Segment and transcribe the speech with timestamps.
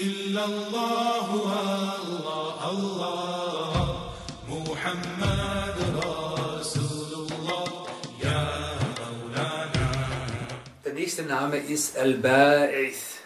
[0.00, 1.28] إلا الله
[2.02, 4.10] الله الله.
[4.48, 7.68] محمد رسول الله
[8.24, 8.42] يا
[9.00, 9.88] مولانا.
[10.84, 13.20] Der nächste Name ist Al-Ba'ith.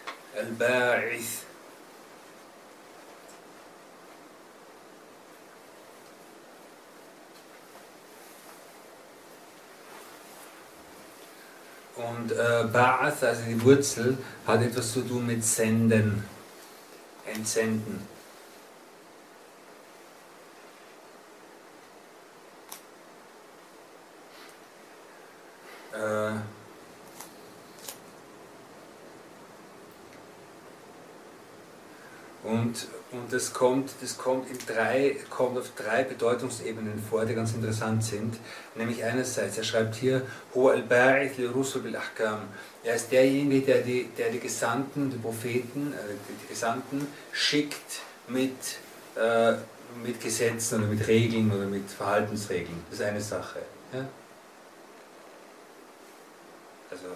[11.97, 12.35] Und äh,
[12.71, 16.23] Ba'ath, also die Wurzel, hat etwas zu tun mit Senden,
[17.25, 18.07] Entsenden.
[25.91, 26.33] Äh,
[32.47, 37.53] Und, und das, kommt, das kommt, in drei, kommt auf drei Bedeutungsebenen vor, die ganz
[37.53, 38.37] interessant sind.
[38.75, 40.21] Nämlich einerseits, er schreibt hier.
[42.83, 47.99] Er ist derjenige, der die, der die Gesandten, die Propheten, äh, die, Gesandten schickt
[48.29, 48.55] mit,
[49.15, 49.55] äh,
[50.01, 52.81] mit Gesetzen oder mit Regeln oder mit Verhaltensregeln.
[52.89, 53.59] Das ist eine Sache.
[53.91, 54.07] Ja?
[56.89, 57.07] Also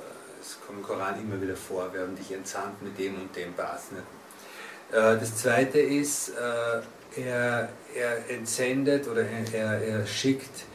[0.41, 3.53] es kommt im Koran immer wieder vor, wir haben dich entsandt mit dem und dem
[3.53, 3.83] Bas.
[4.91, 10.65] Äh, das zweite ist, äh, er, er entsendet oder er, er schickt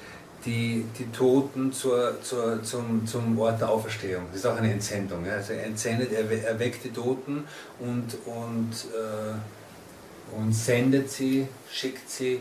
[0.45, 4.27] die, die Toten zur, zur, zum, zum Ort der Auferstehung.
[4.31, 5.28] Das ist auch eine Entsendung.
[5.28, 7.44] Also er entsendet, er, er weckt die Toten
[7.78, 12.41] und, und, äh, und sendet sie, schickt sie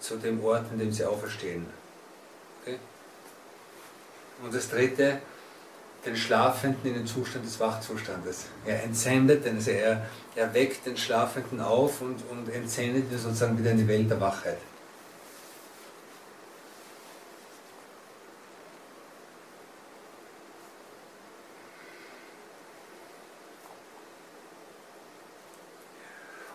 [0.00, 1.66] zu dem Ort, in dem sie auferstehen.
[2.62, 2.76] Okay?
[4.42, 5.18] Und das dritte,
[6.04, 8.46] den Schlafenden in den Zustand des Wachzustandes.
[8.66, 13.70] Er entsendet, also er, er weckt den Schlafenden auf und, und entsendet ihn sozusagen wieder
[13.70, 14.58] in die Welt der Wachheit.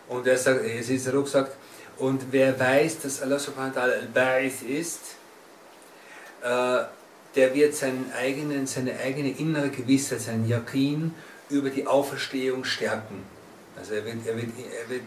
[0.10, 1.56] Und er sagt, es ist auch gesagt,
[1.98, 5.00] und wer weiß, dass Allah subhanahu wa ta'ala al-Ba'ith ist,
[6.44, 6.84] äh,
[7.38, 11.14] der wird seinen eigenen, seine eigene innere Gewissheit, seinen Yakin
[11.50, 13.24] über die Auferstehung stärken.
[13.78, 15.04] Also er wird, er wird, er wird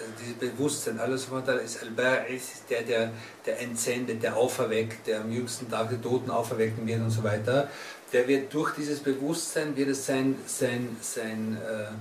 [0.00, 1.28] also dieses Bewusstsein, alles
[1.64, 3.12] ist Al-Ba'is, der, der,
[3.44, 7.68] der entsendet, der auferweckt, der am jüngsten Tag die Toten auferwecken wird und so weiter.
[8.14, 11.92] Der wird durch dieses Bewusstsein, wird es sein, sein, sein, äh,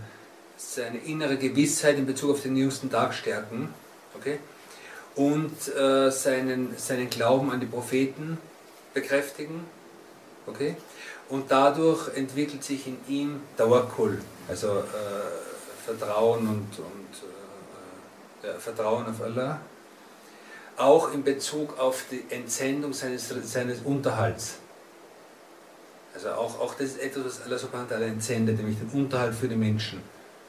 [0.57, 3.69] seine innere Gewissheit in Bezug auf den jüngsten Tag stärken.
[4.17, 4.39] Okay?
[5.15, 8.37] Und äh, seinen, seinen Glauben an die Propheten
[8.93, 9.65] bekräftigen.
[10.45, 10.75] Okay?
[11.29, 14.81] Und dadurch entwickelt sich in ihm Tawakkul, also äh,
[15.85, 19.61] Vertrauen und, und äh, Vertrauen auf Allah.
[20.77, 24.55] Auch in Bezug auf die Entsendung seines, seines Unterhalts.
[26.13, 29.33] Also auch, auch das ist etwas, was Allah subhanahu wa ta'ala entsendet, nämlich den Unterhalt
[29.33, 30.01] für die Menschen.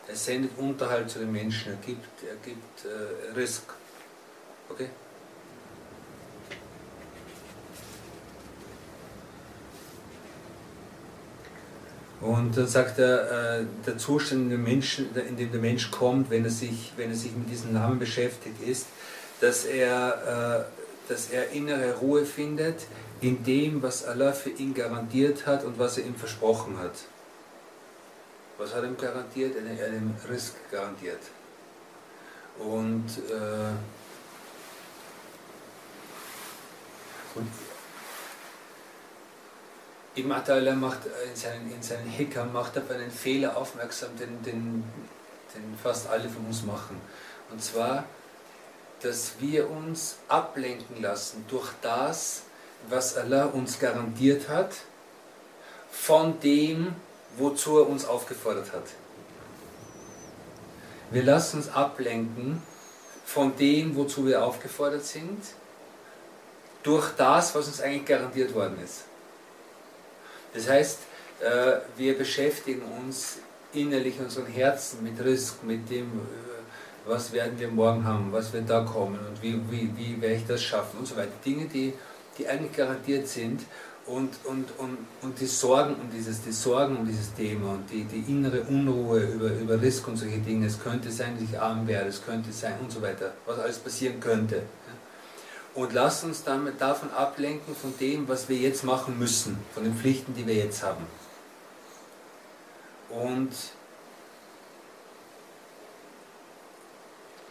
[0.08, 3.62] Er sendet Unterhalt zu den Menschen, er gibt, er gibt äh, Risk.
[4.68, 4.88] Okay?
[12.22, 16.30] Und dann sagt er, äh, der Zustand, in dem, Menschen, in dem der Mensch kommt,
[16.30, 18.86] wenn er sich, wenn er sich mit diesem Namen beschäftigt, ist,
[19.40, 22.86] dass er, äh, dass er innere Ruhe findet
[23.20, 26.94] in dem, was Allah für ihn garantiert hat und was er ihm versprochen hat.
[28.56, 29.56] Was hat er ihm garantiert?
[29.56, 31.20] Er hat ihm Risk garantiert.
[32.60, 33.72] Und, äh,
[37.34, 37.48] und
[40.14, 44.84] Ibn Atala macht in seinen, in seinen Hikam macht auf einen Fehler aufmerksam, den, den,
[45.54, 47.00] den fast alle von uns machen.
[47.50, 48.04] Und zwar,
[49.00, 52.42] dass wir uns ablenken lassen durch das,
[52.88, 54.72] was Allah uns garantiert hat,
[55.90, 56.94] von dem,
[57.38, 58.84] wozu er uns aufgefordert hat.
[61.10, 62.62] Wir lassen uns ablenken
[63.24, 65.42] von dem, wozu wir aufgefordert sind,
[66.82, 69.04] durch das, was uns eigentlich garantiert worden ist.
[70.54, 70.98] Das heißt,
[71.40, 73.38] äh, wir beschäftigen uns
[73.72, 78.52] innerlich in unseren Herzen mit Risk, mit dem, äh, was werden wir morgen haben, was
[78.52, 81.32] wird da kommen und wie, wie, wie werde ich das schaffen und so weiter.
[81.44, 81.94] Dinge, die,
[82.38, 83.62] die eigentlich garantiert sind
[84.06, 88.04] und, und, und, und die Sorgen um dieses, die Sorgen um dieses Thema und die,
[88.04, 91.86] die innere Unruhe über, über Risk und solche Dinge, es könnte sein, dass ich arm
[91.86, 94.62] werde, es könnte sein und so weiter, was alles passieren könnte
[95.74, 99.94] und lass uns damit davon ablenken von dem, was wir jetzt machen müssen, von den
[99.94, 101.06] Pflichten, die wir jetzt haben.
[103.08, 103.50] Und,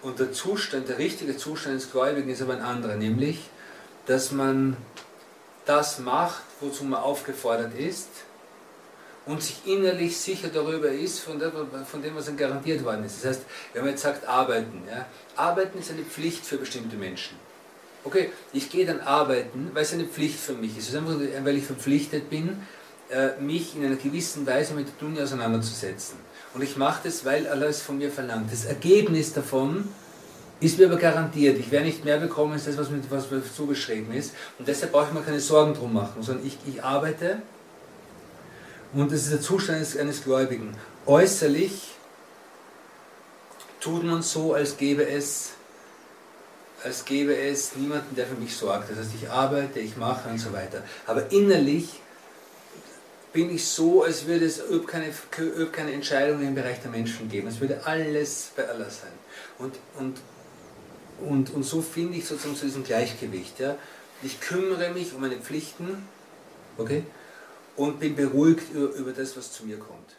[0.01, 3.49] und der Zustand, der richtige Zustand des Gläubigen ist aber ein anderer, nämlich,
[4.05, 4.77] dass man
[5.65, 8.09] das macht, wozu man aufgefordert ist
[9.25, 13.23] und sich innerlich sicher darüber ist, von dem, was ihm garantiert worden ist.
[13.23, 14.83] Das heißt, wenn man jetzt sagt, arbeiten.
[14.89, 17.37] Ja, arbeiten ist eine Pflicht für bestimmte Menschen.
[18.03, 20.89] Okay, ich gehe dann arbeiten, weil es eine Pflicht für mich ist.
[20.89, 22.57] Es ist einfach, weil ich verpflichtet bin,
[23.09, 26.17] äh, mich in einer gewissen Weise mit der Dunja auseinanderzusetzen.
[26.53, 28.51] Und ich mache das, weil Allah es von mir verlangt.
[28.51, 29.87] Das Ergebnis davon
[30.59, 31.59] ist mir aber garantiert.
[31.59, 34.33] Ich werde nicht mehr bekommen als das, was mir, was mir zugeschrieben ist.
[34.57, 37.41] Und deshalb brauche ich mir keine Sorgen drum machen, sondern ich, ich arbeite
[38.93, 40.75] und das ist der Zustand eines, eines Gläubigen.
[41.05, 41.93] Äußerlich
[43.79, 45.51] tut man so, als gäbe es
[46.83, 48.89] als gäbe es niemanden, der für mich sorgt.
[48.89, 50.83] Das heißt, ich arbeite, ich mache und so weiter.
[51.05, 51.99] Aber innerlich
[53.33, 55.13] bin ich so, als würde es keine,
[55.71, 57.47] keine Entscheidungen im Bereich der Menschen geben.
[57.47, 59.11] Es würde alles bei Allah sein.
[59.57, 60.17] Und, und,
[61.27, 63.59] und, und so finde ich sozusagen zu diesem Gleichgewicht.
[63.59, 63.77] Ja.
[64.21, 66.07] Ich kümmere mich um meine Pflichten,
[66.77, 67.03] okay?
[67.75, 70.15] und bin beruhigt über, über das, was zu mir kommt.